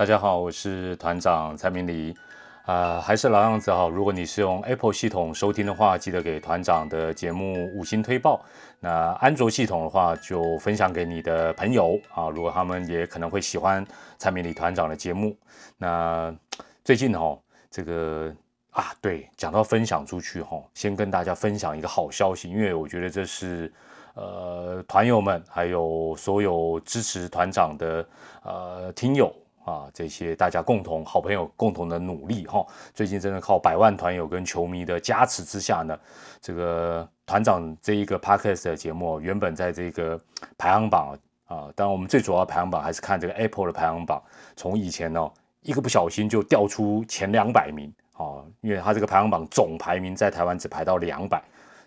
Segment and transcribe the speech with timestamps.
[0.00, 2.16] 大家好，我是团长蔡明礼。
[2.64, 3.86] 啊，还是老样子哈。
[3.86, 8.42] 如果你是用 Apple 系统收听的话，记得给团长的节目五星推报。
[8.78, 8.90] 那
[9.20, 12.30] 安卓系统的话，就分享给你的朋友啊。
[12.30, 15.36] 如果他们也可能会喜欢蔡明礼团长的节目。
[15.76, 16.34] 那
[16.82, 17.38] 最近哈，
[17.70, 18.34] 这个
[18.70, 23.70] 啊，对，讲到分享出去哈，先跟大家分享一个好消息，因为我觉得这是
[24.14, 28.08] 呃团友们还有所有支持团长的
[28.42, 29.30] 呃听友。
[29.64, 35.96] 啊，这些大家共同好朋友共同的努力哈，最近真的靠百万团友跟球迷的加持之下呢，
[36.40, 40.18] 这个团长这一个 podcast 的节目，原本在这个
[40.56, 44.20] 排行榜啊，当然我们最主要的排行榜还是看这个 Apple 的排行榜，
[44.56, 45.30] 从以前呢
[45.60, 51.42] 一个不小心就掉出前两百名啊，因为他这个排行榜总排名在台湾只排到两百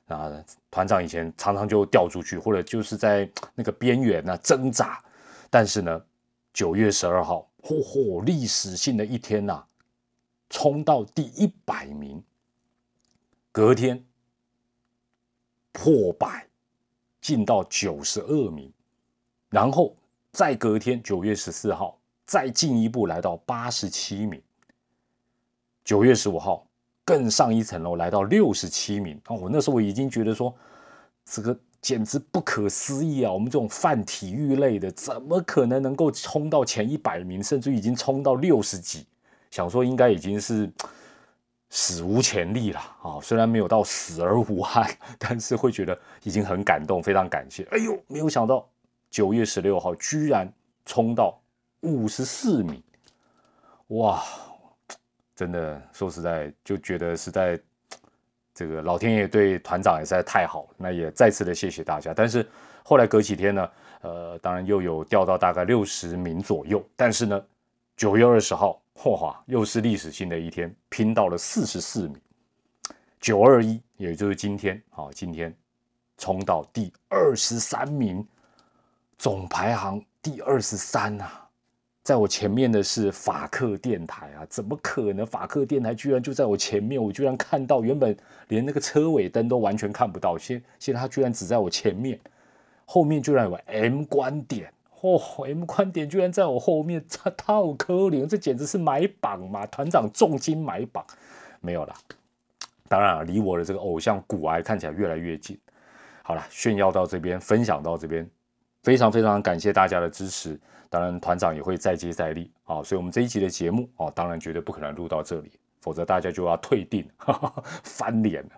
[0.08, 0.32] 啊，
[0.70, 5.04] 团长以前常常就掉出去，或者就是在那个边缘呢挣扎，
[5.50, 6.00] 但是呢，
[6.54, 7.46] 九月十二号。
[7.64, 8.24] 嚯嚯！
[8.26, 9.64] 历史性的一天呐，
[10.50, 12.22] 冲到第一百名，
[13.52, 14.04] 隔天
[15.72, 16.46] 破百，
[17.22, 18.72] 进到九十二名，
[19.50, 19.96] 然后
[20.32, 24.42] 再隔天九月十四号，再进一步来到八十七名，
[25.86, 26.68] 九月十五号
[27.06, 29.20] 更上一层楼，来到六十七名。
[29.28, 30.54] 哦，我那时候已经觉得说，
[31.26, 31.58] 这个。
[31.84, 33.32] 简直不可思议啊！
[33.34, 39.06] 我们这种泛体育类的，怎么可能能够冲到前一百名，甚至已经冲到六十几？
[39.52, 40.72] 想说应该已经是
[41.70, 43.20] 史无前例了啊！
[43.22, 44.90] 虽然没有到死而无憾，
[45.20, 47.64] 但是会觉得已经很感动，非常感谢。
[47.72, 48.66] 哎呦，没有想到
[49.12, 50.50] 九月十六号居然
[50.86, 51.38] 冲到
[51.82, 52.82] 五十四名，
[53.88, 54.24] 哇！
[55.36, 57.60] 真的说实在，就觉得实在。
[58.54, 62.14] 这个老天爷对团长也实在太好，那也再次的谢谢大家。
[62.14, 62.48] 但是
[62.84, 63.70] 后来隔几天呢，
[64.02, 66.86] 呃，当然又有掉到大概六十名左右。
[66.96, 67.46] 但是呢，
[67.98, 72.16] 九月二十号，嚯，又是历史性的一天，拼到了四十四名。
[73.20, 75.56] 九二一，也就是今天，好，今天
[76.18, 78.24] 冲到第二十三名，
[79.18, 81.50] 总排行第二十三啊。
[82.04, 85.26] 在我前面的是法克电台啊，怎么可能？
[85.26, 88.16] 法克电台居然就在我前面，我居然看到，原本
[88.50, 92.20] 连那个车尾灯都完全看不到，现现在它居然只在我前面，
[92.84, 94.70] 后面居然有 M 观点，
[95.00, 99.66] 哦，M 观点居然在我后面，这套科林，这简直是买榜嘛！
[99.68, 101.06] 团长重金买榜，
[101.62, 101.96] 没有了。
[102.90, 105.58] 当然了，离我的这个偶像骨癌看起来越来越近。
[106.22, 108.30] 好了，炫耀到这边，分享到这边，
[108.84, 110.60] 非常非常感谢大家的支持。
[110.94, 117.10] 当然，团长也会再接再厉啊，所以，我们这一集的节目哦，当然绝对不可能录到这里，否则大家就要退订，
[117.84, 118.52] 翻脸了。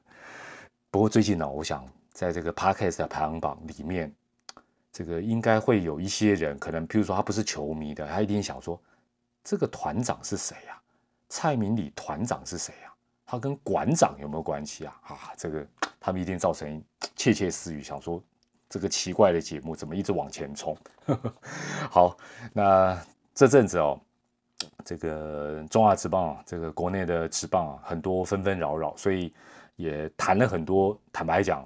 [0.92, 4.14] 不过最近呢，我想在这个 podcast 的排行榜里面，
[4.92, 8.78] 这个应该会有一些人，可能譬如说他不是球迷的，他一定想说，
[9.42, 10.78] 这个团长是谁呀？
[11.30, 12.94] 蔡明礼团长是谁呀？
[13.26, 15.00] 他跟馆长有没有关系啊？
[15.04, 15.66] 啊，这个
[16.02, 16.84] 他们一定造成
[17.16, 18.22] 窃窃私语，想说。
[18.76, 20.76] 这个奇怪的节目怎么一直往前冲？
[21.90, 22.18] 好，
[22.52, 23.02] 那
[23.34, 23.98] 这阵子哦，
[24.84, 29.34] 这个中华职棒，这个国内的职棒啊，很多纷纷扰扰，所以
[29.78, 31.00] 也谈了很多。
[31.14, 31.66] 坦白讲，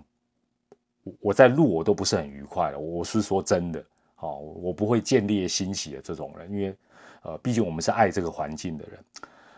[1.20, 2.76] 我在录我都不是很愉快。
[2.76, 3.84] 我是说真的，
[4.14, 6.76] 好，我不会见猎欣喜的这种人，因为
[7.24, 9.04] 呃，毕竟我们是爱这个环境的人。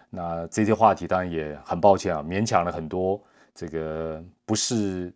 [0.10, 3.22] 那这些话题当然也很抱歉啊，勉强了很多
[3.54, 5.14] 这个不是。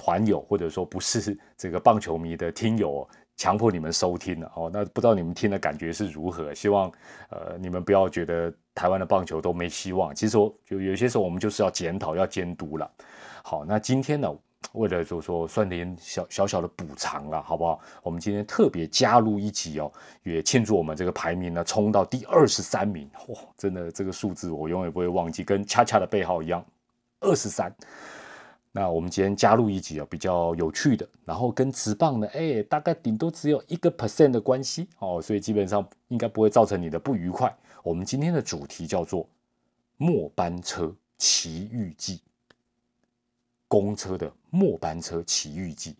[0.00, 3.06] 团友或者说不是这个棒球迷的听友，
[3.36, 4.70] 强迫你们收听了哦。
[4.72, 6.54] 那不知道你们听的感觉是如何？
[6.54, 6.90] 希望
[7.28, 10.14] 呃你们不要觉得台湾的棒球都没希望。
[10.14, 12.90] 其实就有些时候我们就是要检讨、要监督了。
[13.44, 14.34] 好，那今天呢，
[14.72, 17.78] 为了就说算点小小小的补偿了，好不好？
[18.02, 23.10] 我们今天特别加入一集哦，也庆祝我们这个排名呢冲到第二十三名。
[23.28, 26.64] 哇，真的这个数字我永远不会忘记，跟恰恰的背号一样，
[27.20, 27.70] 二十三。
[28.72, 37.52] 那我们今天加入一集啊，比较有趣的，然后跟直棒呢，哎，大概顶多只有一个 percent 的关系哦，所以基本上应该不会造成你的不愉快。
[37.82, 39.28] 我们今天的主题叫做
[39.96, 42.20] 末班车奇遇记，
[43.66, 45.96] 公车的末班车奇遇记，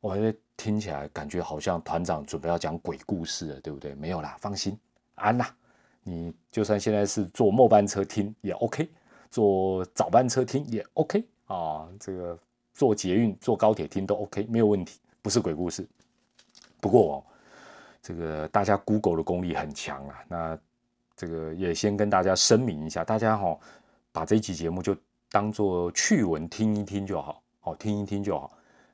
[0.00, 3.94] 我觉得听起来感觉好像团长准备要讲鬼故事了，对不对？
[3.94, 4.78] 没有啦，放心，
[5.14, 5.56] 安啦，
[6.02, 8.86] 你就算现在是坐末班车听也 OK，
[9.30, 11.24] 坐早班车听也 OK。
[11.46, 12.38] 啊，这个
[12.74, 15.86] 坐捷运、坐高铁听都 OK，没有问题，不是鬼故事。
[16.80, 17.24] 不过哦，
[18.02, 20.24] 这个大家 Google 的功力很强啊。
[20.28, 20.58] 那
[21.16, 23.58] 这个也先跟大家声明一下，大家哈
[24.12, 24.96] 把这一期节目就
[25.30, 28.50] 当做趣闻听一听就好，好听一听就好，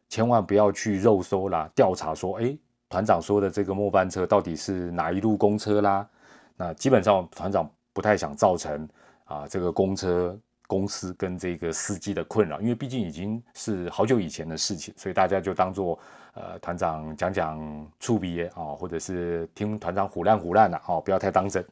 [0.09, 2.57] 千万不要去肉搜啦，调查说，哎，
[2.89, 6.09] 团长说的这个末班车到底是哪一路公车啦？
[6.57, 8.89] 那基本上团长不太想造成
[9.25, 10.39] 啊这个公车
[10.73, 15.99] 公司跟这个司机的困扰，因为毕竟已经是好久以前的事情，所以大家就当做
[16.33, 21.63] 呃团长讲讲触鼻啊，或者是听团长胡乱胡乱的哦，不要太当真。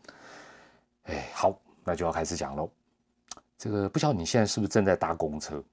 [1.05, 2.69] 哎，好，那就要开始讲喽。
[3.57, 5.65] 这个不晓得你现在是不是正在搭公车？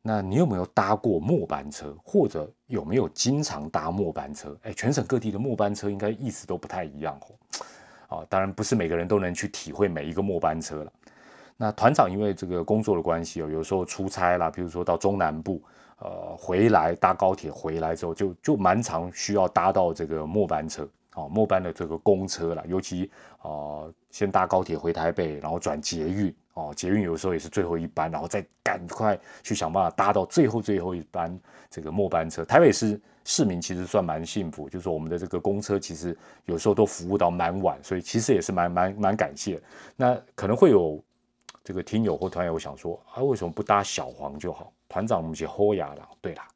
[0.00, 4.56] 那你有没有搭过末班车，或者有没有经常搭末班车？
[4.62, 8.16] 哎，全省各地的末班车应该意思都不太一样哦。
[8.16, 10.92] 啊，当然不是每个人都能去体会每一个末班车了。
[11.62, 15.62] 那团长因为这个工作的关系哦，有时候出差啦，比如说到中南部，
[15.98, 20.88] 呃，回来搭高铁回来之后，就就蛮常需要搭到这个末班车。
[21.16, 23.10] 哦，末班的这个公车了，尤其
[23.42, 32.42] 啊，先搭高铁回台北，然后转捷运，哦，捷运有时候也是最后一班，然后再赶快去想办法搭到最后最后一班这个末班车。
[32.44, 36.16] 台北市市民其实算蛮幸福，就是我们的这个公车其实
[36.46, 39.60] 有时候都服务到蛮晚，所以其实也是蛮蛮蛮感谢。
[39.96, 41.02] 那可能会有
[41.70, 44.72] 这个听友或团友想说，啊，为什么不搭小黄就好？
[44.88, 46.48] 团长我们写豁亚郎，对啦，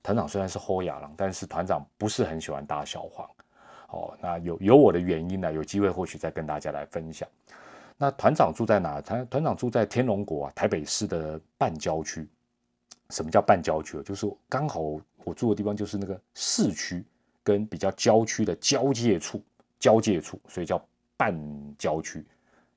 [0.00, 3.28] 团长虽然是豁亚郎，但是团长不是很喜欢搭小黄。
[3.88, 7.28] 哦，那有有我的原因呢，有机会或许再跟大家来分享。
[7.96, 9.00] 那团长住在哪？
[9.00, 12.24] 团团长住在天龙国啊，台北市的半郊区。
[13.08, 14.00] 什么叫半郊区？
[14.04, 14.80] 就是刚好
[15.24, 17.04] 我住的地方就是那个市区
[17.42, 19.42] 跟比较郊区的交界处，
[19.80, 20.80] 交界处，所以叫
[21.16, 21.34] 半
[21.76, 22.24] 郊区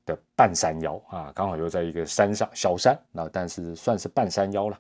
[0.05, 4.79] 的半山腰啊，刚好又在一个山上小山，那但是算是半山腰了。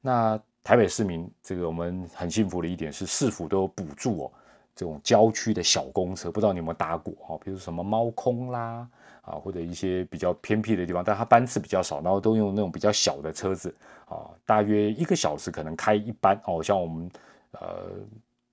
[0.00, 4.32] 那台北市民这个我们很幸福的一点是市府都有补助哦。
[4.74, 7.38] 这种郊区的小公车，不知道你有没有搭过哈？
[7.42, 8.86] 比如什么猫空啦，
[9.22, 13.74] 啊，或者一些比较偏僻的地方，但它班次比较少，然后都用那种比较小的车子
[14.06, 16.62] 啊，大约一个小时可能开一班哦。
[16.62, 17.10] 像我们
[17.52, 17.90] 呃，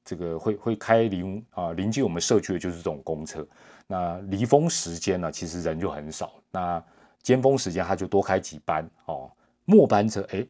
[0.06, 3.46] 这个会会开临啊临近我们社区的就是这种公车。
[3.88, 6.34] 那离峰时间呢，其实人就很少。
[6.52, 6.84] 那
[7.22, 9.32] 尖峰时间他就多开几班哦。
[9.66, 10.46] 末班车哎，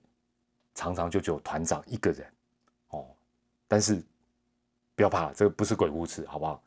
[0.73, 2.25] 常常就只有团长一个人
[2.89, 3.05] 哦，
[3.67, 4.01] 但是。
[4.95, 6.61] 不要怕，这个不是鬼故事，好不好？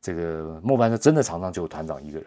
[0.00, 2.26] 这个末班车真的常常只有团长一个人，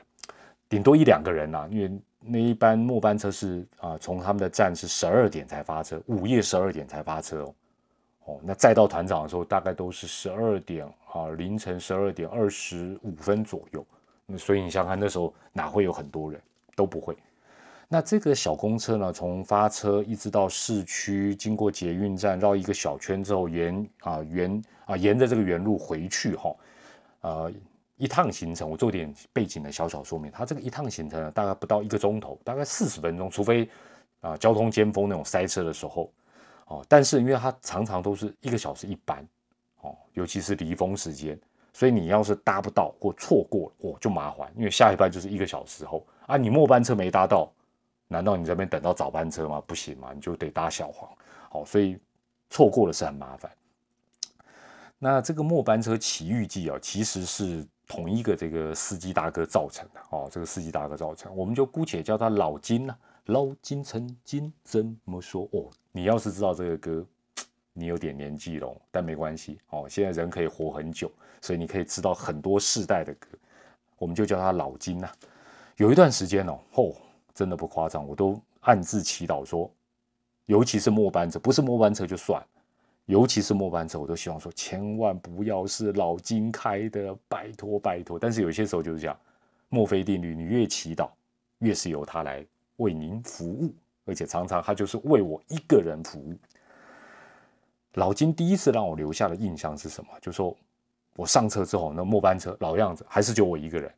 [0.69, 1.67] 顶多一两个人呐。
[1.69, 7.53] 因为那一班末班车是啊，从他们的站是十二点才发车，午夜十二点才发车哦。
[8.43, 13.85] 那再到团长的时候，大概都是十二点啊，凌晨十二点二十五分左右。
[14.25, 16.39] 那所以你想看那时候哪会有很多人，
[16.75, 17.15] 都不会。
[17.87, 26.55] 那这个小公车呢，从发车一直到市区，经过捷运站绕一个小圈之后，沿啊沿啊沿着这个原路回去哈，
[27.19, 27.51] 呃
[27.97, 33.69] 一趟行程，我做点背景的小小说明，它这个一趟行程呢，大概不到一个钟头，大概四十分钟，除非
[34.21, 36.09] 啊交通尖峰那种塞车的时候
[36.71, 39.27] 哦，但是因为它常常都是一个小时一班
[39.81, 41.37] 哦，尤其是离峰时间，
[41.73, 47.51] 所以你要是搭不到或错过，哦就麻烦，因为下一班就是一个小时后啊，你末班车没搭到。
[48.07, 49.63] 难道你这边等到早班车吗？
[49.65, 51.09] 不行嘛，你就得搭小黄。
[51.49, 51.97] 好，所以
[52.49, 53.49] 错过了是很麻烦。
[54.99, 60.27] 那这个末班车奇遇记啊，其实是同一个这个司机大哥造成的哦。
[60.29, 62.97] 这个司机大哥造成，我们就姑且叫他老金了。
[63.25, 65.47] 老金曾经怎么说？
[65.51, 67.05] 哦，你要是知道这个歌，
[67.73, 69.87] 你有点年纪了，但没关系哦。
[69.89, 71.11] 现在人可以活很久，
[71.41, 73.27] 所以你可以知道很多世代的歌。
[73.97, 75.09] 我们就叫他老金呐。
[75.77, 76.95] 有一段时间哦，嚯！
[77.33, 79.71] 真的不夸张，我都暗自祈祷说，
[80.45, 82.45] 尤其是末班车，不是末班车就算，
[83.05, 88.19] 尤其是末班车，我都希望说，千万不要是老金开的，拜托拜托。
[88.19, 89.17] 但是有些时候就是这样，
[89.69, 91.09] 墨菲定律，你越祈祷，
[91.59, 92.45] 越是由他来
[92.81, 93.73] 为您服务，
[94.05, 96.35] 而且常常他就是为我一个人服务。
[97.93, 100.09] 老金第一次让我留下的印象是什么？
[100.21, 100.55] 就说
[101.15, 103.93] 我上车之后，那末班车老样子，还是就我一个人。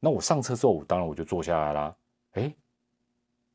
[0.00, 1.96] 那我上车之后，当然我就坐下来啦。
[2.32, 2.54] 哎，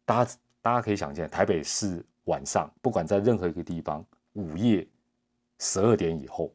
[0.06, 4.04] 大家大家可以想见，台北市晚上不管在任何一个地方，
[4.34, 4.88] 午夜
[5.60, 6.52] 十二点以后，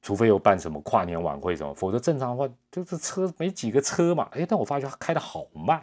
[0.00, 4.28] 除非有办什么跨年晚会什么，否则正常的话就是车没几个车嘛。
[4.32, 5.82] 哎，但我发觉他开的好慢，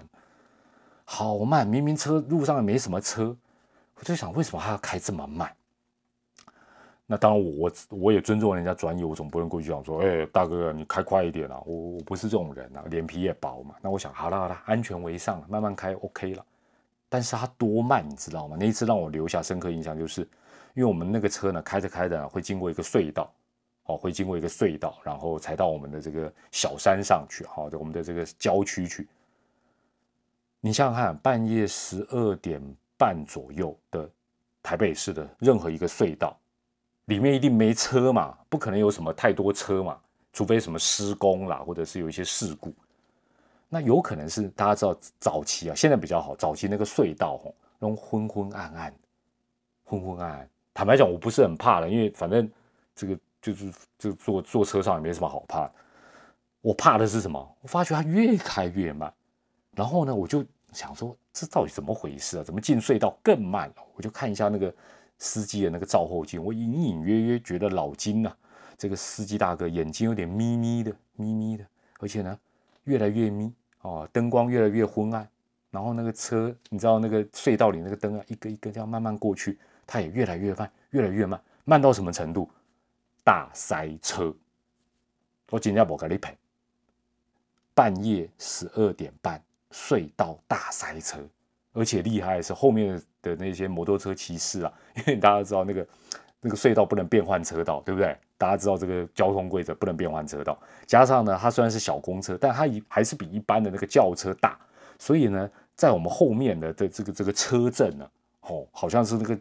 [1.14, 3.36] 好慢，明明车路上也没什么车，
[3.96, 5.54] 我就想为什么他要开这么慢？
[7.06, 11.62] 那当然，我我也尊重人家专业，我总不能过去讲说，哎，大哥，你开快一点啊！
[11.66, 13.76] 我我不是这种人啊，脸皮也薄嘛。
[13.82, 16.46] 那我想，好了好了，安全为上，慢慢开，OK 了。
[17.10, 18.56] 但是他多慢，你知道吗？
[18.58, 20.22] 那一次让我留下深刻印象，就是
[20.76, 23.30] 因为我们那个车呢，开着开着会经过一个隧道，
[23.88, 29.06] 哦，会经过一个隧道，然后才到我们的这个小山上去，好，我们的这个郊区去。
[30.62, 32.62] 你想想看，半夜十二点
[32.98, 34.10] 半左右的
[34.62, 36.38] 台北市的任何一个隧道。
[37.06, 40.00] 里面一定没车嘛，不可能有什么太多车嘛，
[40.32, 42.72] 除非什么施工啦，或者是有一些事故，
[43.68, 48.94] 那有可能是大家知道早期啊，现在比较好，早期那个隧道吼，那种昏昏暗暗，
[49.84, 50.50] 昏昏暗暗。
[50.74, 52.50] 坦白讲，我不是很怕的，因为反正
[52.96, 55.70] 这个就是就坐坐车上也没什么好怕。
[56.62, 57.58] 我怕的是什么？
[57.62, 59.12] 我发觉它越开越慢，
[59.76, 62.44] 然后呢，我就想说这到底怎么回事啊？
[62.44, 63.76] 怎么进隧道更慢了？
[63.96, 64.74] 我就看一下那个
[65.18, 68.38] 司机的那个照后镜，我隐隐约约觉得老金啊。
[68.78, 71.64] 这个司机大哥眼睛有点眯眯的，眯眯的，
[72.00, 72.40] 而且呢，
[72.86, 75.30] 越来越眯哦，灯光越来越昏暗，
[75.70, 82.50] 然后那个车，你知道那个隧道里那个灯啊，一个一个这样慢慢过去，它也越来越慢，越来越慢，慢到什么程度？
[83.24, 84.36] 大塞车！
[85.52, 86.36] 我今天不跟你赔，
[87.76, 89.40] 半夜十二点半，
[89.72, 91.20] 隧道大塞车，
[91.74, 95.88] 而且厉害的是后面的那些摩托车骑士啊，因为大家知道那个
[96.42, 98.18] 那个隧道不能变换车道，对不对？
[98.38, 104.60] 大家知道这个交通规则不能变换车道，加上呢，它虽然是小公车，但它一还是比一般的那个轿车大，
[104.98, 108.10] 所以呢，在我们后面的的这个这个车阵呢，
[108.42, 109.38] 哦，好像是那个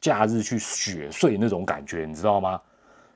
[0.00, 2.62] 假日去雪隧那种感觉，你知道吗？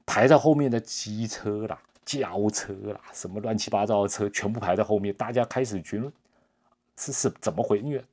[0.05, 6.12] 排在后面的机车啦、轿车啦，什么乱七八糟的车，全部排在后面，大家开始觉得
[7.00, 7.78] 是是怎么回？
[7.78, 8.04] 因为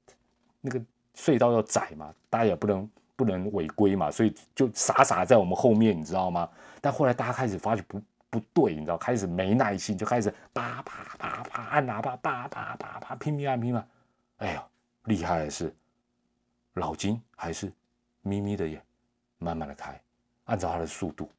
[0.61, 0.81] 那个
[1.13, 6.49] 隧道要窄嘛，大家也不能不能违规嘛，所以就傻傻在我们后面，你知道吗？
[6.79, 13.83] 但后来大家开始发觉不不对，你知道，开始没耐心，就开始叭叭叭叭按喇叭，叭叭叭叭拼命按拼命。
[14.37, 14.65] 哎呀，
[15.03, 15.75] 厉害的是
[16.73, 17.69] 老金还是
[18.21, 18.81] 眯眯的眼，
[19.37, 19.99] 慢慢的开，
[20.45, 21.29] 按照他的速度，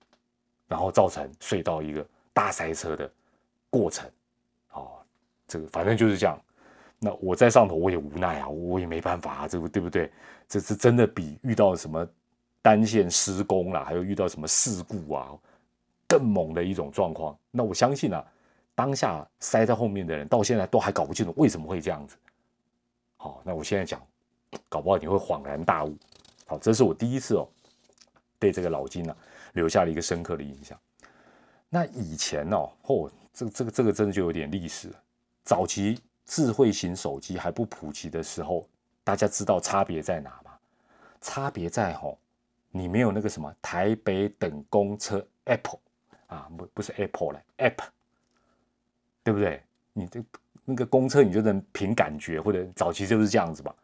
[0.66, 3.10] 然后造成隧道一个大塞车的
[3.70, 4.10] 过程。
[4.72, 4.98] 哦，
[5.46, 6.38] 这个反正就是这样。
[6.98, 10.10] 那我在上头，我也无奈啊，我也没办法啊，这个对不对？
[10.48, 12.06] 这是真的比遇到什么？
[12.60, 15.30] 单线施工啦，还有遇到什么事故啊，
[16.08, 17.38] 更猛的一种状况。
[17.52, 18.22] 那我相信啊，
[18.74, 22.16] 当下塞在后面的人到现在都还搞不清楚为什么会这样子。
[23.16, 24.02] 好，那我现在讲，
[24.68, 25.96] 搞不好你会恍然大悟。
[26.46, 27.48] 好，这是我第一次哦，
[28.40, 29.16] 对这个老金啊
[29.52, 30.78] 留下了一个深刻的印象。
[31.70, 34.90] 那以前哦，嚯，这这个这个真的就有点历史。
[35.44, 35.98] 早期
[36.28, 38.68] 智慧型手机还不普及的时候，
[39.02, 40.52] 大家知道差别在哪吗？
[41.20, 42.16] 差别在吼。
[42.70, 45.80] 你没有那个什么台北等公车 Apple
[46.26, 47.78] 啊，不不是 Apple 了 App，
[49.24, 49.62] 对不对？
[49.94, 50.22] 你这
[50.66, 53.74] 那个公车你就能凭感觉，或者早期就是这样子吧。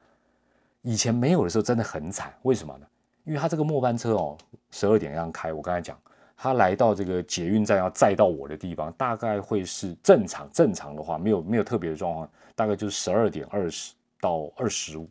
[0.82, 2.86] 以前没有的时候真的很惨，为什么呢？
[3.24, 4.36] 因为他这个末班车哦，
[4.70, 5.50] 十二点刚开。
[5.50, 5.98] 我刚才讲，
[6.36, 15.08] 他来到这个捷运站要载到我的地方，大概会是正常正常的话，没有没有特别的状况，大概就是十二点二十到二十五。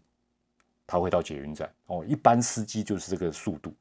[0.85, 3.73] 他会到捷运站哦，一般司机就是这个速度，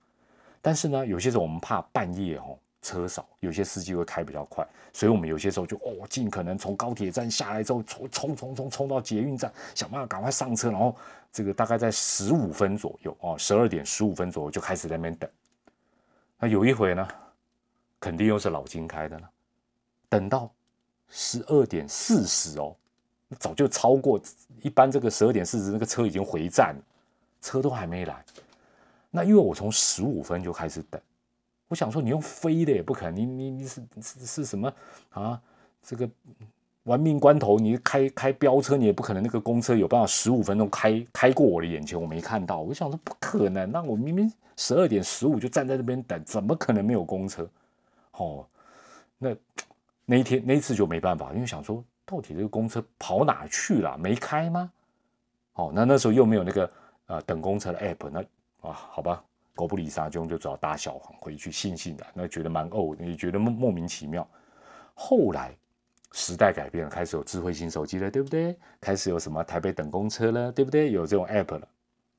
[0.63, 10.95] 但是呢，有些时候我们怕半夜哦车少，有些司机会开比较快，所以我们有些时候就哦尽可能从高铁站下来之后冲冲冲冲冲到捷运站，想办法赶快上车，然后
[11.33, 15.29] 这个大概在十五分左右哦，十二点十五分左右就开始在那边等。
[16.39, 17.07] 那有一回呢，
[18.03, 19.31] 肯定又是老金开的了，
[20.09, 20.51] 等到
[21.09, 22.75] 十二点四十哦，
[23.39, 24.21] 早就超过
[24.61, 26.75] 一般这个十二点四十那个车已经回站。
[27.41, 28.25] 车都还没来，
[29.11, 31.01] 那因为我从十五分就开始等，
[31.67, 34.73] 我想说你用飞的也不可能，你你你是是是什么
[35.11, 35.43] 啊？
[35.83, 36.09] 这个
[36.85, 47.45] 玩命关头，你开开飙车，你也不可能那个公车有办法十五分钟开开过我的眼前，我没看到，我想说不可能，那我明明十二点十五就站在这边等，怎么可能没有公车？
[48.23, 48.49] 哦，
[49.19, 49.37] 那
[50.05, 53.97] 那一天那一次就没办法，因为想说到底这个公车跑哪去了？
[53.99, 54.73] 没开吗？
[55.55, 56.71] 哦，那那时候又没有那个。
[57.07, 58.21] 啊，等公车的 app，那
[58.67, 59.23] 啊，好吧，
[59.55, 64.26] 狗不理沙就就只好搭小黄回去，悻悻的，那觉得蛮呕，也觉得莫莫名其妙。
[64.95, 65.55] 后来
[66.12, 68.57] 时代改变了，开始有智慧型手机了，对不对？
[68.81, 70.93] 开始有什么台北等公车了，对不对？
[70.93, 71.69] 有这种 app 了，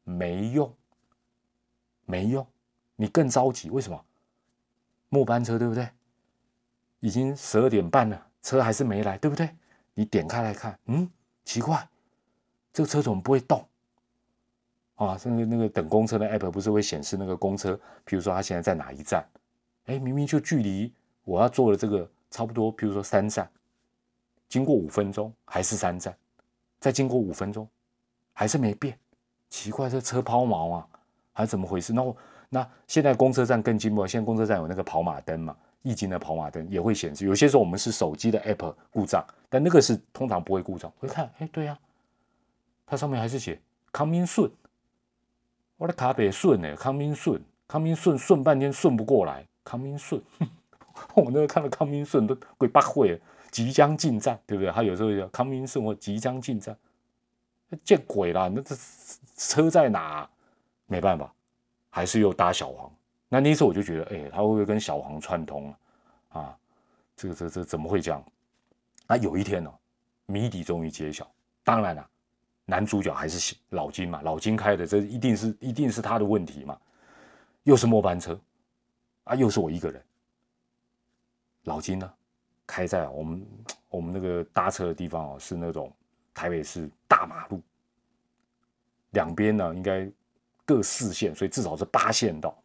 [0.03, 0.71] 没用，
[2.05, 2.45] 没用，
[2.95, 4.05] 你更着急，为什么？
[5.13, 5.87] 末班车对不对？
[6.99, 9.47] 已经十二点半了，车还是没来，对不对？
[9.93, 11.07] 你点开来看，嗯，
[11.45, 11.87] 奇怪，
[12.73, 13.63] 这个车怎么不会动？
[14.95, 19.23] 啊，那个那个等公车的 app 不是会显示那个公车，比如说它现在在哪一站？
[19.85, 20.91] 哎，明明就距离
[21.25, 23.47] 我要坐的这个差不多，比如说三站，
[24.49, 26.17] 经过五分钟还是三站，
[26.79, 27.69] 再经过五分钟
[28.31, 28.97] 还是没变，
[29.47, 30.87] 奇怪，这车抛锚啊，
[31.33, 31.93] 还是怎么回事？
[31.93, 32.17] 那我
[32.53, 37.25] 那现在公车站更进步，现在公车站有那个跑马灯嘛，液晶的跑马灯也会显示。
[37.25, 40.93] 有些时候我们是手机的 app 故障，但那个是通常不会故障。
[40.99, 41.75] 我一看，哎，对呀，
[42.85, 43.59] 它上面还是写
[43.91, 44.51] coming soon。
[45.77, 50.21] 我的卡北顺呢，康明顺，康明顺顺半天顺不过来，康明顺，
[51.15, 53.19] 我那个看到康明顺都鬼八会，
[53.49, 54.71] 即将进站，对不对？
[54.71, 56.77] 他有时候叫康明顺或即将进站，
[57.83, 58.47] 见鬼了！
[58.47, 58.75] 那这
[59.35, 60.29] 车在哪？
[60.85, 61.33] 没办法，
[61.95, 62.91] 还是又搭小黄。
[63.29, 65.71] 那那时候我就觉得，哎，他会不会跟小黄串通
[66.29, 66.41] 啊？
[66.41, 66.57] 啊，
[67.15, 68.23] 这个这这怎么会这样？
[69.05, 69.71] 啊，有一天呢，
[70.25, 71.31] 谜底终于揭晓。
[71.63, 72.09] 当然了，
[72.65, 76.75] 男主角还是老金嘛，老金开的，这一定是一定是他的问题嘛。
[77.61, 78.39] 又是末班车，
[79.25, 80.03] 啊，又是我一个人。
[81.65, 82.13] 老金呢，
[82.65, 83.47] 开在我们
[83.89, 85.93] 我们那个搭车的地方哦，是那种
[86.33, 87.61] 台北市大马路，
[89.11, 90.11] 两边呢应该
[90.65, 92.57] 各四线，所以至少是八线道。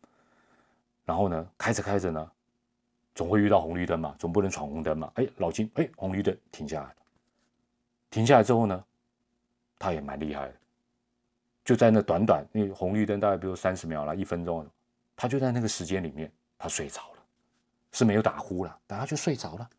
[1.04, 2.30] 然后呢，开着开着呢，
[3.14, 5.10] 总会遇到红绿灯嘛，总不能闯红灯嘛。
[5.14, 6.94] 哎，老金，哎，红绿灯停下来。
[8.10, 8.84] 停下来之后呢，
[9.78, 10.54] 他也蛮厉害的，
[11.64, 14.66] 就在那短短那红绿灯大概比如三十秒啦，一分钟，
[15.16, 17.18] 他就在那个时间里面，他睡着了。
[17.90, 19.70] 是没有打呼了，等下就睡着了，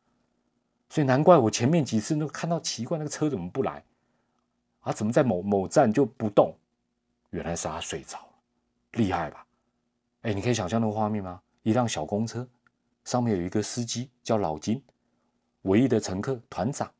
[0.89, 3.83] 所以难怪我前面几次那个看到奇怪，那个车怎么不来？
[4.81, 6.51] 啊，怎么在某某站就不动？
[7.31, 8.33] 原来是他睡着了，
[8.93, 9.45] 厉害吧？
[10.21, 11.41] 哎，你可以想象那个画面吗？
[11.63, 12.47] 一辆小公车，
[13.05, 14.83] 上面有一个司机叫老金，
[15.63, 16.91] 唯一的乘客团长，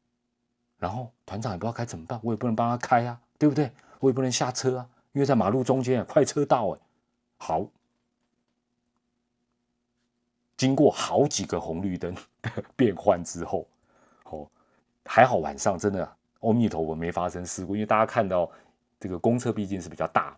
[0.78, 3.72] 然后团长也不知道该怎么办，我也不能帮他开啊，对不对？
[4.00, 6.80] 我也不能下车啊，因为在马路中间，快车道哎，
[7.38, 7.66] 好。
[10.56, 12.14] 经过好几个红绿灯
[12.76, 13.66] 变换之后，
[14.26, 14.46] 哦，
[15.06, 18.52] 还好晚上真的阿弥陀佛没发生事故，因为大家看到
[19.00, 20.36] 这个公车毕竟是比较大，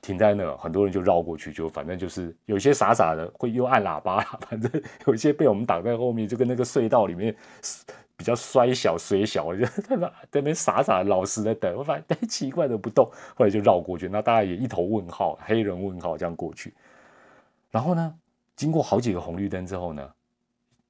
[0.00, 4.70] 停在那，很多人就绕过去，就反正就是有些傻傻的会又按喇叭， 反正
[5.06, 7.34] 有些被我们挡在后面，就跟那个隧道里面
[8.16, 16.74] 比较衰小水小，就 在那在那边傻傻老实的等，我发现奇怪的不动，后来就绕过去，那大家也一头问号，黑人问号这样过去，
[17.70, 18.14] 然后呢？
[18.56, 20.06] 经过好几个红绿灯之后呢，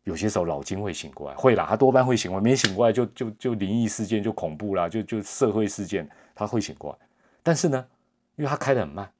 [0.02, 6.98] 有些时候老金会醒过来，会啦，他多半会醒过来，没醒过来就就就灵异事件就恐怖啦，就就社会事件他会醒过来。
[7.42, 7.88] 但是呢，
[8.36, 9.10] 因为他开的很慢，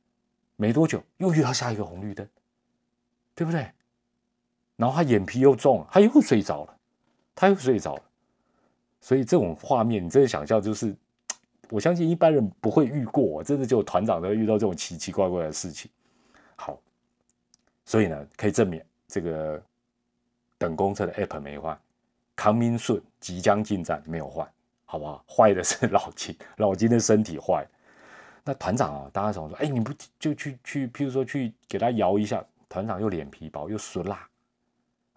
[0.56, 2.28] 没多久又遇到下一个红绿灯，
[3.34, 3.70] 对不对？
[4.76, 6.76] 然后他眼皮又重了，他又睡着了，
[7.34, 8.02] 他又睡着了。
[9.00, 10.94] 所以这种画面，你真的想象，就是
[11.70, 15.90] 我相信一般人不会遇过，真的就团长都会遇到这种奇奇怪怪的事情。
[16.56, 16.80] 好。
[17.86, 19.60] 所以呢，可以证明这个
[20.56, 21.76] 等公车的 app 没坏，
[22.36, 24.48] 康明顺即将进站没有坏，
[24.84, 25.24] 好不好？
[25.28, 27.68] 坏的是老金，老金的身体坏了。
[28.44, 34.26] 那团长啊，大家总说，哎，你不就去去，譬如说去给他摇一下，团长又脸皮薄又酸辣，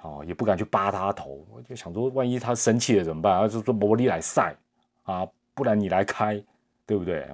[0.01, 1.45] 哦，也不敢去扒他头。
[1.51, 3.39] 我就想说，万一他生气了怎么办？
[3.39, 4.55] 他就说魔力来晒
[5.03, 6.43] 啊，不然你来开，
[6.85, 7.27] 对不对？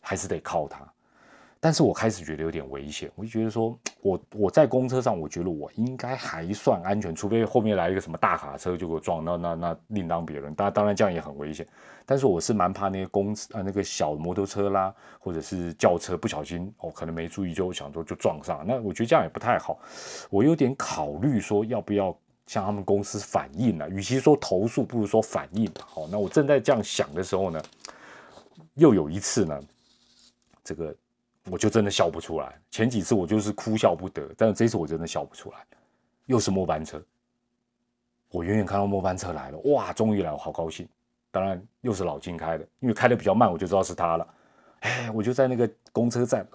[0.00, 0.80] 还是得靠他。
[1.60, 10.54] 但是我开始觉得有点危险，我就觉得说，我我在公车上，我觉得我应该还算安全，除非后面来一个什么大卡车就给我撞，那那那另当别论。
[10.54, 11.66] 当当然这样也很危险，
[12.06, 19.80] 但是我是蛮怕那些公啊那个小摩托车啦，或者是轿车不小心哦，可能没注意就想说就撞上，那我觉得这样也不太好。
[20.30, 22.16] 我有点考虑说要不要
[22.46, 25.68] 向他们公司反映了，与其说投诉，不如说反映。
[25.84, 27.60] 好，那我正在这样想的时候呢，
[28.74, 29.60] 又有一次呢，
[30.62, 30.94] 这个。
[31.50, 32.60] 我就真的笑不出来。
[32.70, 35.58] 前几次我就是哭笑不得，但是这次我真的笑不出来。
[36.26, 37.02] 又是末班车，
[38.30, 40.86] 我远远看到末班车来了，哇，终于来，我好高兴。
[41.30, 44.28] 当然又是老金开的，因为开的比较慢，我就知道是他了。
[44.80, 46.46] 哎，我就在那个公车站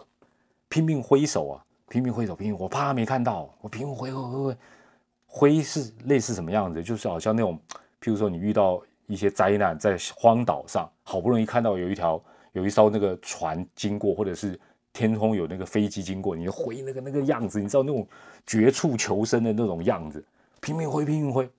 [0.70, 4.58] 拼命挥手啊，拼命挥手，拼命，我怕他没看到，我拼命挥挥挥挥。
[5.26, 6.84] 挥是类似什么样子？
[6.84, 7.60] 就是好像那种，
[8.00, 14.60] 譬如说你遇到一些灾难，在荒岛上，好不容易看到有一条有一艘那个船经过，或者是。
[14.94, 18.08] 天空有那个飞机经过，你就挥那个那个样子，你知道那种
[18.46, 20.24] 绝处求生的那种样子，
[20.62, 21.50] 拼命挥，拼命挥。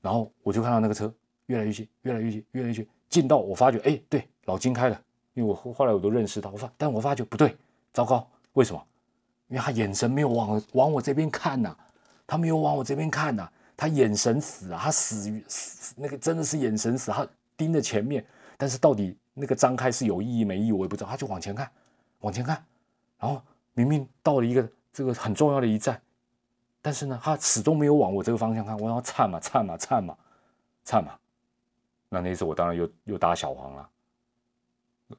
[0.00, 1.12] 然后我就看到那个车
[1.46, 4.98] 越来越近，越来越近，越来越近，近到我发觉，哎，对，老金开的，
[5.34, 7.56] 因为我后来我都认识他，我发，但我发觉不对，
[7.92, 8.80] 糟糕，为什么？
[9.48, 11.76] 因为他眼神没有往往我这边看呐，
[12.26, 18.24] 他没有往我这边看呐，他眼神死啊，他死于死，那个真的是眼神死，他盯着前面，
[18.56, 21.68] 但是到底那个张开是有意义没意义，我也不知道，他就往前看。
[22.20, 22.64] 往前看，
[23.18, 23.40] 然后
[23.74, 26.00] 明明到了一个这个很重要的一站，
[26.82, 28.78] 但是呢，他始终没有往我这个方向看。
[28.78, 30.16] 我要颤嘛，颤嘛，颤嘛，
[30.84, 31.12] 颤嘛。
[32.08, 33.88] 那那次我当然又又打小黄了。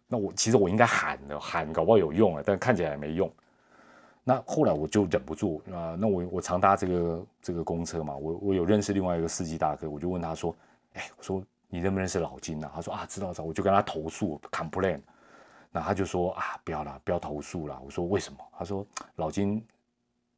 [0.07, 3.31] 那我其实我应该喊的，喊搞不好有用啊，但看起来也没用。
[4.23, 10.55] 那后来我就忍不住啊，那我我常搭这个这个公车嘛，我我有认识另外一个司机大哥，我就问他说
[10.93, 14.99] ：“哎，我说你认不认识老金啊？”他说：“啊，知道知道。”我就跟他投诉，complain。
[15.71, 17.79] 那他就说啊，不要了，不要投诉了。
[17.85, 18.39] 我说为什么？
[18.57, 19.63] 他说老金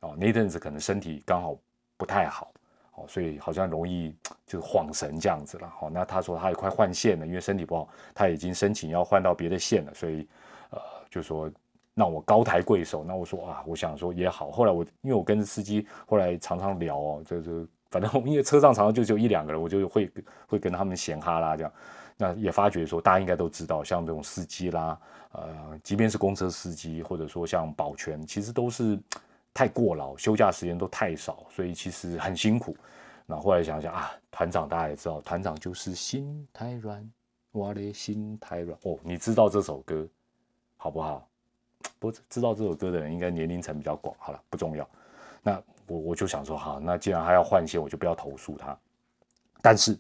[0.01, 1.55] 哦，那阵子可能身体刚好
[1.95, 2.51] 不太好，
[2.95, 4.13] 哦，所以好像容易
[4.45, 5.69] 就是晃神这样子了。
[5.69, 10.27] 好，那他说他也快换线了，因为身体不好，他已经申请要换到别的线了，所以
[10.71, 11.49] 呃，就说
[11.93, 13.03] 让我高抬贵手。
[13.03, 14.51] 那我说啊，我想说也好。
[14.51, 20.11] 后来我因为我跟司机后来常常聊哦，这这反正因为车上常常就只有一两个人，我就会
[20.47, 21.71] 会跟他们闲哈啦这样。
[22.17, 24.99] 那也发觉说，大家应该都知道，像这种司机啦，
[25.31, 28.99] 呃，即便是公车司机，或者说像保全，其实都是
[29.53, 32.77] 太过劳，休假时间都太少，所以其实很辛苦。
[33.25, 37.11] 那后来想想啊，团长大家也知道，团长就是心太软，
[37.51, 38.77] 我的心太软。
[38.83, 40.07] 哦，你知道这首歌
[40.77, 41.27] 好不好？
[41.97, 44.15] 不知道这首歌的人应该年龄层比较广。
[44.19, 44.87] 好了，不重要。
[45.41, 48.77] 那我我就想说，好，那既然他要换线，我就不要投诉他。
[49.59, 49.97] 但是。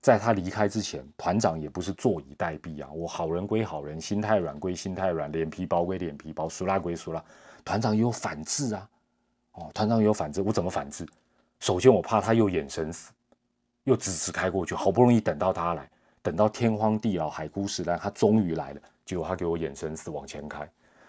[0.00, 2.88] 在他离开之前，团长也不是坐以待毙啊！
[2.92, 7.22] 我好人归好人，心太软归心太软，脸皮薄归脸皮薄，熟拉归熟拉。
[7.64, 8.88] 团长也有反制啊！
[9.52, 11.04] 哦，团长也有反制，我怎么反制？
[11.58, 13.10] 首先，我怕他又眼神死，
[13.82, 14.74] 又直直开过去。
[14.74, 15.90] 好不容易等到他来，
[16.22, 20.66] 等到天荒地老、海枯石烂，他终于来了，结果他给我眼神死往前开。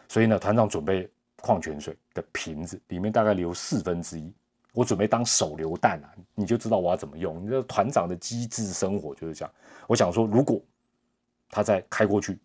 [0.08, 1.08] 所以呢，团长准备
[1.40, 4.34] 矿泉水的瓶子里面大概留四分之一。
[4.72, 7.44] 我准备当手榴弹啊，你就知道我要怎么用。
[7.44, 9.54] 你这团长的机智生活就是这样。
[9.88, 10.62] 我想说，如果
[11.50, 12.38] 他再开过去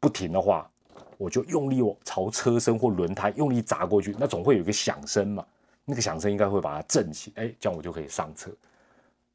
[0.00, 0.70] 不停的话，
[1.18, 5.46] 我就用力朝车身或轮胎用力砸过去，那总会有一个响声嘛。
[5.84, 8.50] 那个响声应该会把它震起，哎，这样我就可以上车。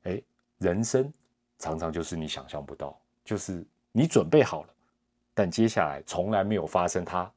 [0.04, 0.22] 哎，
[0.58, 1.12] 人生
[1.60, 4.70] 常常就是你想象不到，就是你准备好了，
[5.34, 7.32] 但接下来从来没有发生，他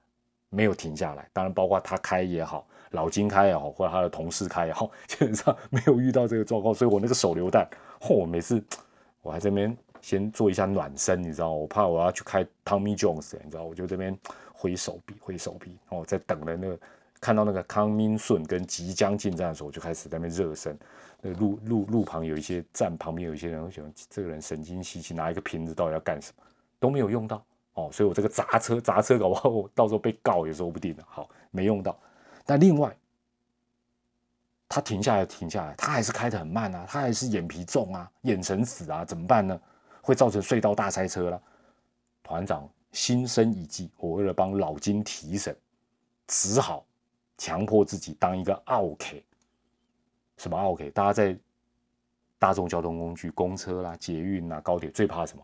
[0.48, 1.28] 没有停下来。
[1.32, 2.66] 当然，包括他开也好。
[2.94, 7.68] 老金开也好，或者他的同事开也好， 基本上没有遇到这个状况，所以我那个手榴弹，
[8.00, 8.62] 嚯，每次
[9.20, 14.16] 我还这边先做一下暖身，你知道，我怕我要去开 Tommy Jones，你知道，我就这边
[14.52, 16.78] 挥手臂，挥手臂，哦，在等了那个
[17.20, 20.78] 看到那个康明顺跟即将进站的时候，我就开始在那边热身。
[21.20, 26.44] 那路路路旁有一些站旁边有一些人会想，这个人神经兮兮，拿一个瓶子到底要干什么？
[26.78, 27.42] 都没有用到
[27.74, 30.94] 哦，所以我这个砸车砸车搞不好到时候被告也说不定。
[31.06, 31.98] 好，没用到。
[32.46, 32.94] 但另外，
[34.68, 39.58] 他停下来，停下来，他还是开得很慢啊，他还是眼皮重啊，眼神死啊，怎么办呢？
[40.02, 41.42] 会造成隧道大塞车了。
[42.22, 45.56] 团长心生一计，我为了帮老金提神，
[46.26, 46.84] 只好
[47.38, 49.24] 强迫自己当一个 OK。
[50.36, 50.90] 什么 OK？
[50.90, 51.38] 大家在
[52.38, 55.42] 大众交通工具，公车啦、捷运啦、高铁，最怕什么？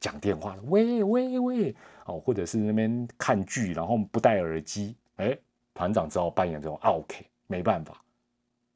[0.00, 5.38] 讲电话，喂喂喂，哦，或者是那边看剧，然后不戴耳机，哎。
[5.80, 7.98] 团长只好扮演这种 OK，没办法，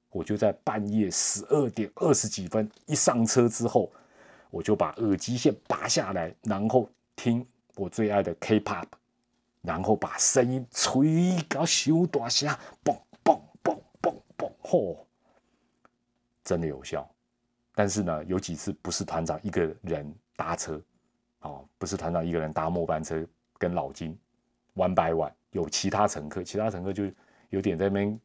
[0.09, 3.93] 我就在半夜十二点二十几分一上车之后，
[4.49, 8.87] 我就把耳机线拔下来，然后听我最爱的 K-pop，
[9.61, 12.49] 然后把声音吹到小大声，
[12.83, 14.97] 嘣嘣嘣嘣嘣，嚯，
[16.43, 17.07] 真的有效。
[17.75, 20.81] 但是呢，有几次不是团长一个人搭车，
[21.41, 23.23] 哦，不是团长一个人搭末班车
[23.59, 24.19] 跟老金
[24.75, 25.33] one by one。
[25.55, 27.05] 有其他乘客，其他乘客就
[27.51, 28.21] 有点在那边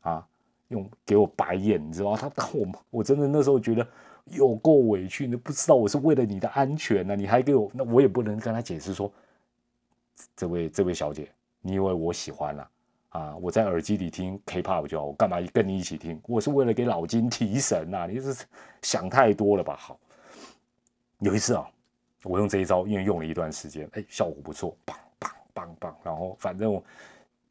[0.00, 0.26] 啊，
[0.68, 2.18] 用给我白眼，你知道吗？
[2.34, 3.86] 他我我真的那时候觉得
[4.24, 9.12] 有够委屈，你不知道我是为了你的安全呢，你还给我，那我也不能跟他解释说，
[10.34, 12.70] 这位这位小姐，你以为我喜欢了
[13.10, 13.36] 啊？
[13.36, 16.20] 我在耳机里听 K-pop 就好，我干嘛跟你一起听？
[16.26, 18.44] 我是为了给老金提神呐，你是
[18.82, 19.76] 想太多了吧？
[19.76, 20.00] 好，
[21.20, 21.64] 有一次啊，
[22.24, 24.98] 我用这一招，因为用了一段时间，哎，效果不错，棒。
[25.56, 26.82] 棒棒，然后反正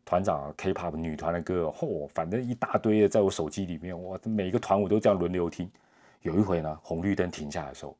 [0.05, 5.67] 团长 K-pop 女团的歌，嚯，反正一大堆的在我手机里面，我每个团我都这样轮流听。
[6.21, 7.97] 有一回呢，红绿灯停下来的时候，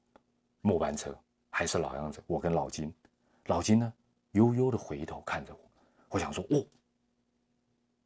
[0.61, 1.17] 末班车
[1.49, 2.93] 还是老样子，我跟老金，
[3.47, 3.91] 老金呢
[4.33, 5.59] 悠悠的回头看着我，
[6.09, 6.63] 我想说，哦，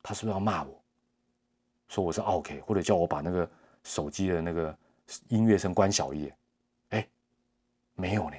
[0.02, 0.82] 他是不是要骂我，
[1.90, 3.50] 说我是 OK，或者叫我把那个
[3.84, 4.74] 手机的那个
[5.28, 6.38] 音乐声关小一点？
[6.92, 7.08] 哎，
[7.96, 8.38] 没有呢，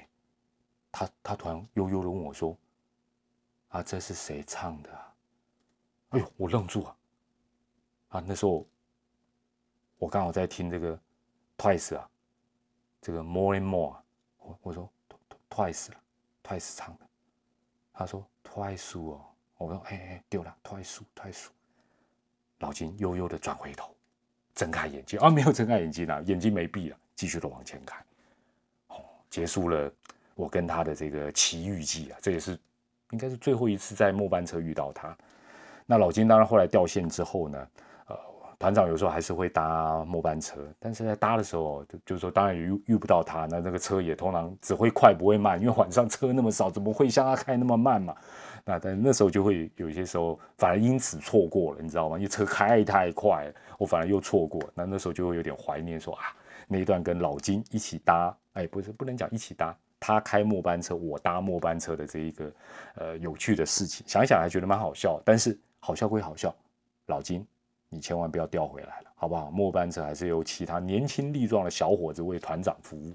[0.90, 2.56] 他他突然悠悠的问我说。
[3.70, 4.90] 啊，这是谁唱的？
[6.10, 6.96] 哎呦，我愣住啊！
[8.08, 8.66] 啊，那时候
[9.96, 10.98] 我刚好在听这个
[11.56, 12.10] Twice 啊，
[13.00, 13.96] 这个 More and More。
[14.38, 14.90] 我我说
[15.48, 15.96] Twice 了
[16.42, 17.06] ，Twice 唱的。
[17.92, 19.24] 他说 Twice 哦，
[19.56, 21.46] 我说哎哎，丢了，Twice，Twice。
[22.58, 23.94] 老金悠悠的转回头，
[24.52, 28.04] 睁开眼睛啊，没有睁开眼睛啊，眼睛没闭了，继续的往前开。
[28.88, 28.96] 哦，
[29.30, 29.92] 结束了
[30.34, 32.58] 我跟他的这个奇遇记啊，这也是。
[33.10, 35.16] 应该是最后一次在末班车遇到他。
[35.86, 37.66] 那老金当然后来掉线之后呢，
[38.06, 38.16] 呃，
[38.58, 48.14] 团长有时候还是会搭末班车，但是在搭的时候，就就是说当然也遇遇不到他，那那个车也通常只会快不会慢，因为晚上车那么少，怎么会像他开那么慢嘛？
[48.64, 52.16] 那但那时候就会有些时候，反而因此错过了，你知道吗？
[52.16, 54.62] 因为车开太快，我反而又错过。
[54.74, 56.24] 那那时候就会有点怀念，说啊，
[56.68, 62.52] 那一段跟老金一起搭，哎，不是不能讲一起搭，他开末班车，我搭末班车的这一个
[62.94, 65.20] 呃有趣的事情，想想还觉得蛮好笑。
[65.24, 66.52] 但是好笑归好笑，
[67.06, 67.46] 老金，
[67.90, 69.50] 你千万不要调回来了，好不好？
[69.50, 73.14] 末班车还是由其他年轻力壮的小伙子为团长服务。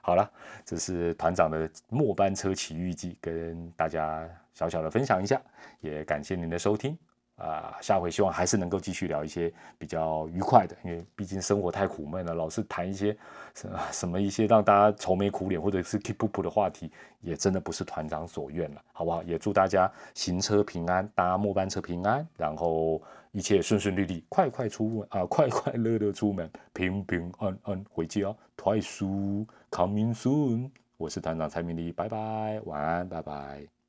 [0.00, 0.28] 好了，
[0.64, 5.40] 这是团长的末班车奇遇记，跟大家小小的分享一下，
[5.80, 6.98] 也感谢您的收听
[7.36, 7.76] 啊！
[7.80, 13.16] 下回希望还是能够继续聊一些比较愉快的，因为毕竟生活太苦闷了，老是谈一些
[13.54, 16.90] 什什么一些让大家愁眉苦脸或者是 keep up 的话题，
[17.20, 19.22] 也真的不是团长所愿了，好不好？
[19.22, 23.02] 也祝大家行车平安，搭末班车平安，然后。
[23.34, 25.24] 一切顺顺利利，快快出门啊！
[25.24, 28.20] 快快乐乐出门，平平安安回家。
[28.56, 33.81] 快速 coming soon，我是团长蔡明黎，拜拜，晚安，拜拜。